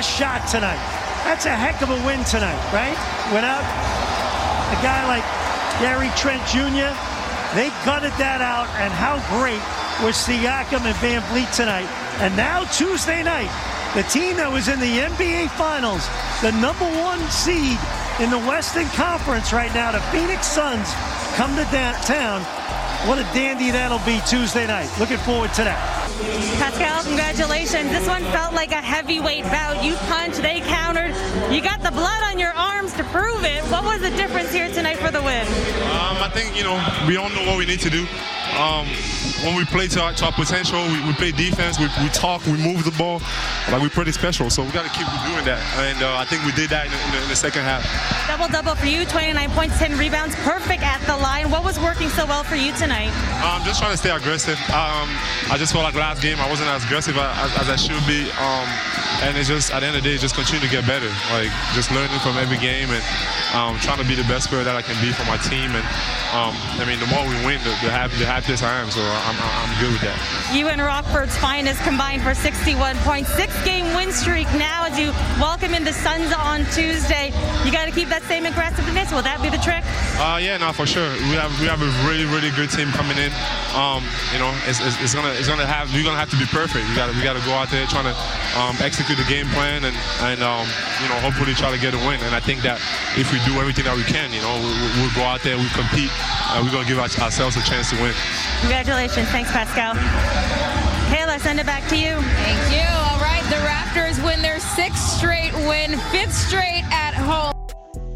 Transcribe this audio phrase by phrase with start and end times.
[0.00, 0.80] a shot tonight.
[1.28, 2.96] That's a heck of a win tonight, right?
[3.36, 5.26] Without a guy like
[5.76, 6.88] Gary Trent Jr.,
[7.52, 9.60] they gutted that out, and how great
[10.00, 11.84] was Siakam and VanVleet tonight.
[12.24, 13.52] And now Tuesday night,
[13.92, 16.08] the team that was in the NBA Finals,
[16.40, 17.76] the number one seed
[18.24, 20.88] in the Western Conference right now, the Phoenix Suns,
[21.36, 22.40] come to downtown.
[23.04, 24.88] What a dandy that'll be Tuesday night.
[24.96, 26.09] Looking forward to that.
[26.58, 27.90] Pascal, congratulations.
[27.90, 29.82] This one felt like a heavyweight bout.
[29.82, 31.14] You punched, they countered.
[31.52, 33.62] You got the blood on your arms to prove it.
[33.64, 35.46] What was the difference here tonight for the win?
[35.46, 38.06] Um, I think, you know, we all know what we need to do.
[38.60, 38.84] Um,
[39.40, 42.44] when we play to our, to our potential, we, we, play defense, we, we, talk,
[42.44, 43.22] we move the ball.
[43.72, 45.64] Like, we're pretty special, so we got to keep doing that.
[45.80, 47.80] And uh, I think we did that in the, in the, in the second half.
[48.28, 51.50] Double double for you, 29 points, 10 rebounds, perfect at the line.
[51.50, 53.08] What was working so well for you tonight?
[53.40, 54.60] I'm um, just trying to stay aggressive.
[54.68, 55.08] Um,
[55.48, 58.28] I just felt like last game I wasn't as aggressive as, as I should be.
[59.22, 61.08] And it's just, at the end of the day, just continue to get better.
[61.30, 63.04] Like, just learning from every game and
[63.52, 65.74] um, trying to be the best player that I can be for my team.
[65.76, 65.84] And,
[66.32, 68.88] um, I mean, the more we win, the, the, happy, the happiest I am.
[68.90, 70.16] So I'm, I'm good with that.
[70.54, 73.28] You and Rockford's finest combined for 61 points.
[73.34, 77.28] Six-game win streak now as you welcome in the Suns on Tuesday.
[77.64, 79.12] You got to keep that same aggressiveness.
[79.12, 79.84] Will that be the trick?
[80.16, 81.12] Uh, yeah, no, for sure.
[81.28, 83.32] We have we have a really really good team coming in.
[83.72, 86.44] Um, you know, it's, it's, it's, gonna it's gonna have we're gonna have to be
[86.46, 86.88] perfect.
[86.88, 88.16] We gotta we got to go out there trying to
[88.56, 90.66] um, execute the game plan and and um,
[91.02, 92.20] you know hopefully try to get a win.
[92.22, 92.80] And I think that
[93.14, 95.68] if we do everything that we can, you know, we, will go out there, we
[95.70, 96.10] compete,
[96.54, 98.14] and we're gonna give ourselves a chance to win.
[98.66, 99.94] Congratulations, thanks Pascal.
[101.10, 102.18] Kayla, send it back to you.
[102.46, 102.86] Thank you.
[102.86, 107.54] All right, the Raptors win their sixth straight win, fifth straight at home.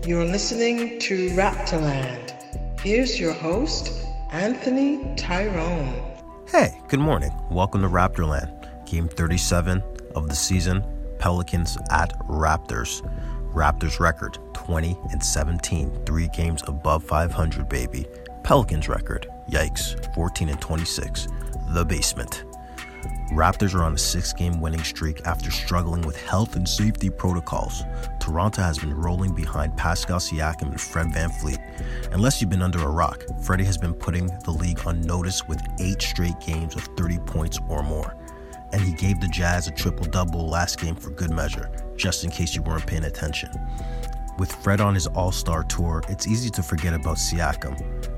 [0.07, 2.33] You're listening to Raptorland.
[2.81, 3.91] Here's your host,
[4.33, 5.95] Anthony Tyrone.
[6.47, 7.33] Hey, good morning.
[7.51, 8.51] Welcome to Raptorland.
[8.85, 9.83] Game 37
[10.15, 10.85] of the season.
[11.19, 13.03] Pelicans at Raptors.
[13.53, 18.07] Raptors record 20 and 17, three games above 500, baby.
[18.43, 21.29] Pelicans record, yikes, 14 and 26,
[21.71, 22.45] the basement.
[23.33, 27.83] Raptors are on a six game winning streak after struggling with health and safety protocols.
[28.21, 32.13] Toronto has been rolling behind Pascal Siakam and Fred Van VanVleet.
[32.13, 35.61] Unless you've been under a rock, Freddie has been putting the league on notice with
[35.81, 38.17] eight straight games of 30 points or more.
[38.75, 42.31] And he gave the Jazz a triple double last game for good measure, just in
[42.31, 43.49] case you weren't paying attention.
[44.37, 47.77] With Fred on his All Star tour, it's easy to forget about Siakam,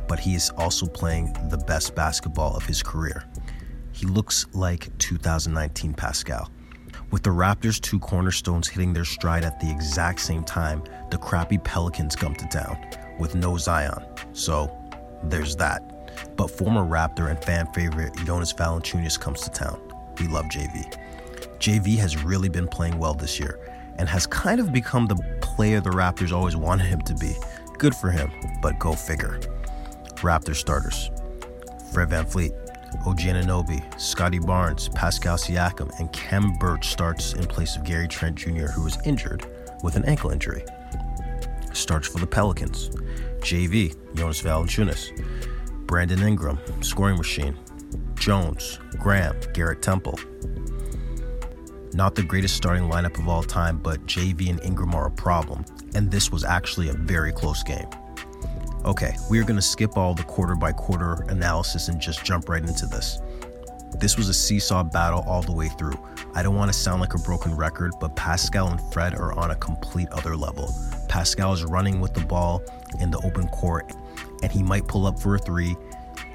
[0.08, 3.24] but he is also playing the best basketball of his career
[3.96, 6.50] he looks like 2019 Pascal.
[7.10, 11.56] With the Raptors' two cornerstones hitting their stride at the exact same time, the crappy
[11.56, 12.76] Pelicans come to town
[13.18, 14.04] with no Zion.
[14.34, 14.70] So,
[15.24, 16.36] there's that.
[16.36, 19.80] But former Raptor and fan favorite Jonas Valanciunas comes to town.
[20.20, 20.92] We love JV.
[21.58, 23.58] JV has really been playing well this year
[23.98, 27.34] and has kind of become the player the Raptors always wanted him to be.
[27.78, 28.30] Good for him,
[28.62, 29.40] but go figure.
[30.16, 31.10] Raptor starters
[31.92, 32.52] Fred VanVleet,
[33.06, 38.36] OG Anunoby, Scottie Barnes, Pascal Siakam, and Khem Birch starts in place of Gary Trent
[38.36, 39.46] Jr., who was injured
[39.82, 40.64] with an ankle injury.
[41.72, 42.88] Starts for the Pelicans.
[43.40, 45.10] JV, Jonas Valanciunas.
[45.86, 47.56] Brandon Ingram, scoring machine.
[48.26, 50.18] Jones, Graham, Garrett Temple.
[51.92, 55.64] Not the greatest starting lineup of all time, but JV and Ingram are a problem,
[55.94, 57.86] and this was actually a very close game.
[58.84, 62.48] Okay, we are going to skip all the quarter by quarter analysis and just jump
[62.48, 63.20] right into this.
[64.00, 65.94] This was a seesaw battle all the way through.
[66.34, 69.52] I don't want to sound like a broken record, but Pascal and Fred are on
[69.52, 70.74] a complete other level.
[71.08, 72.60] Pascal is running with the ball
[73.00, 73.92] in the open court,
[74.42, 75.76] and he might pull up for a three.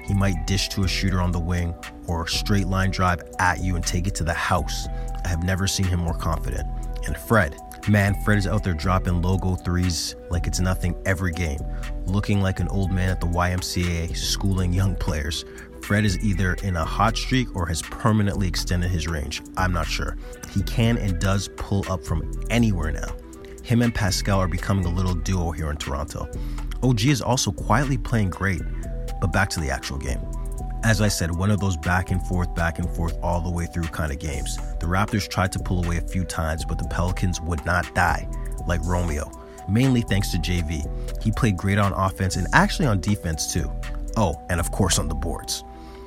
[0.04, 1.74] He might dish to a shooter on the wing
[2.06, 4.88] or a straight line drive at you and take it to the house.
[5.24, 6.68] I have never seen him more confident.
[7.06, 7.56] And Fred,
[7.88, 11.58] Man, Fred is out there dropping logo threes like it's nothing every game,
[12.06, 15.44] looking like an old man at the YMCA schooling young players.
[15.82, 19.42] Fred is either in a hot streak or has permanently extended his range.
[19.56, 20.16] I'm not sure.
[20.50, 23.16] He can and does pull up from anywhere now.
[23.64, 26.28] Him and Pascal are becoming a little duo here in Toronto.
[26.84, 28.62] OG is also quietly playing great,
[29.22, 30.20] but back to the actual game.
[30.82, 33.66] As I said, one of those back and forth, back and forth, all the way
[33.66, 34.56] through kind of games.
[34.80, 38.28] The Raptors tried to pull away a few times, but the Pelicans would not die,
[38.66, 39.30] like Romeo,
[39.68, 40.82] mainly thanks to JV.
[41.22, 43.70] He played great on offense and actually on defense too.
[44.16, 45.62] Oh, and of course on the boards.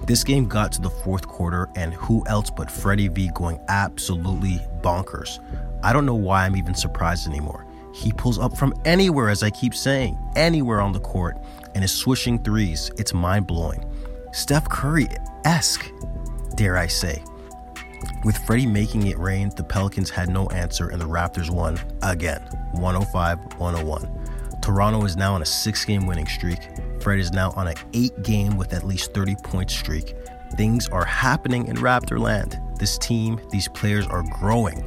[0.05, 4.59] This game got to the fourth quarter, and who else but Freddie V going absolutely
[4.81, 5.39] bonkers.
[5.83, 7.64] I don't know why I'm even surprised anymore.
[7.95, 11.37] He pulls up from anywhere, as I keep saying, anywhere on the court,
[11.73, 12.91] and is swishing threes.
[12.97, 13.89] It's mind blowing.
[14.33, 15.07] Steph Curry
[15.45, 15.89] esque,
[16.55, 17.23] dare I say.
[18.25, 22.41] With Freddie making it rain, the Pelicans had no answer and the Raptors won again,
[22.73, 24.59] 105 101.
[24.61, 26.59] Toronto is now on a six game winning streak.
[26.99, 30.15] Fred is now on an eight game with at least 30 point streak.
[30.57, 32.77] Things are happening in Raptorland.
[32.77, 34.83] This team, these players are growing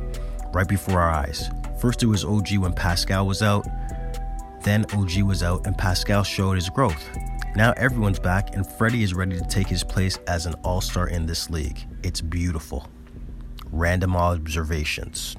[0.53, 1.51] right before our eyes.
[1.81, 3.67] First, it was OG when Pascal was out.
[4.63, 7.09] Then OG was out and Pascal showed his growth.
[7.55, 11.09] Now everyone's back and Freddie is ready to take his place as an all star
[11.09, 11.79] in this league.
[12.03, 12.89] It's beautiful
[13.73, 15.37] random observations.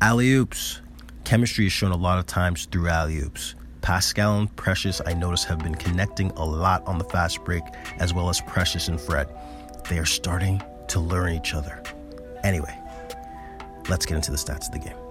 [0.00, 0.80] Alley oops.
[1.24, 3.54] Chemistry is shown a lot of times through alley oops.
[3.80, 7.62] Pascal and Precious, I notice, have been connecting a lot on the fast break,
[7.98, 9.28] as well as Precious and Fred.
[9.88, 11.82] They are starting to learn each other.
[12.44, 12.76] Anyway,
[13.88, 15.07] let's get into the stats of the game.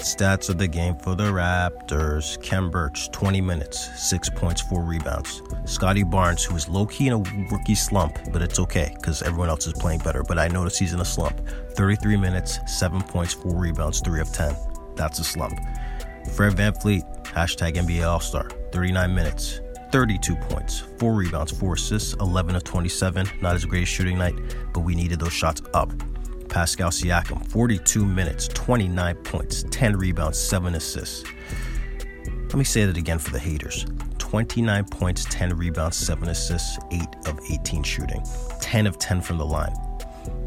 [0.00, 2.40] Stats of the game for the Raptors.
[2.42, 5.42] Khem Birch, 20 minutes, 6 points, 4 rebounds.
[5.64, 9.48] Scottie Barnes, who is low key in a rookie slump, but it's okay because everyone
[9.48, 10.22] else is playing better.
[10.22, 11.40] But I notice he's in a slump.
[11.72, 14.56] 33 minutes, 7 points, 4 rebounds, 3 of 10.
[14.94, 15.58] That's a slump.
[16.34, 19.60] Fred VanVleet, hashtag NBA All Star, 39 minutes,
[19.90, 23.28] 32 points, 4 rebounds, 4 assists, 11 of 27.
[23.40, 24.34] Not his greatest shooting night,
[24.72, 25.90] but we needed those shots up.
[26.48, 31.24] Pascal Siakam, 42 minutes, 29 points, 10 rebounds, 7 assists.
[32.26, 33.86] Let me say that again for the haters
[34.18, 38.22] 29 points, 10 rebounds, 7 assists, 8 of 18 shooting,
[38.60, 39.74] 10 of 10 from the line.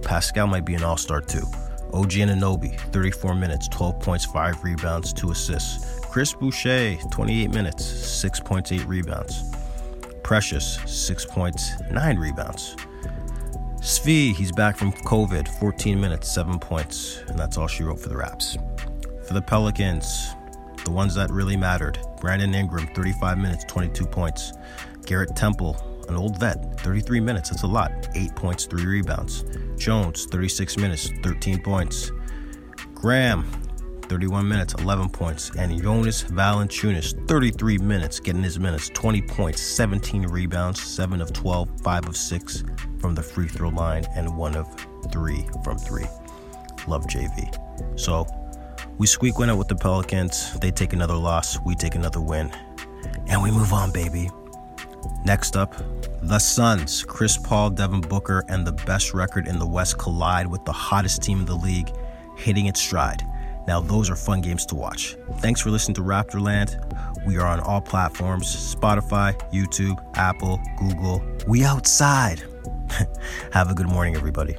[0.02, 1.46] Pascal might be an all star too.
[1.94, 6.00] OG Anunoby, 34 minutes, 12 points, 5 rebounds, 2 assists.
[6.02, 9.44] Chris Boucher, 28 minutes, 6 points, 8 rebounds.
[10.24, 12.76] Precious, 6 points, 9 rebounds.
[13.82, 18.10] Svi, he's back from COVID, 14 minutes, 7 points, and that's all she wrote for
[18.10, 18.56] the Raps.
[19.26, 20.36] For the Pelicans,
[20.86, 24.54] the ones that really mattered Brandon Ingram, 35 minutes, 22 points.
[25.08, 25.76] Garrett Temple,
[26.10, 29.46] an old vet, 33 minutes, that's a lot, 8 points, 3 rebounds.
[29.78, 32.12] Jones, 36 minutes, 13 points.
[32.94, 33.50] Graham,
[34.12, 35.52] 31 minutes, 11 points.
[35.58, 41.80] And Jonas Valanciunas, 33 minutes, getting his minutes, 20 points, 17 rebounds, 7 of 12,
[41.82, 42.64] 5 of 6
[43.00, 44.68] from the free throw line, and 1 of
[45.14, 46.04] 3 from 3.
[46.90, 47.98] Love JV.
[47.98, 48.28] So
[48.98, 50.60] we squeak one out with the Pelicans.
[50.60, 51.58] They take another loss.
[51.66, 52.52] We take another win.
[53.28, 54.30] And we move on, baby.
[55.24, 55.74] Next up,
[56.22, 57.06] the Suns.
[57.06, 61.22] Chris Paul, Devin Booker, and the best record in the West collide with the hottest
[61.24, 61.90] team in the league,
[62.36, 63.26] hitting its stride.
[63.68, 65.16] Now, those are fun games to watch.
[65.38, 66.78] Thanks for listening to Raptorland.
[67.26, 71.22] We are on all platforms Spotify, YouTube, Apple, Google.
[71.48, 72.44] We outside.
[73.52, 74.58] Have a good morning, everybody.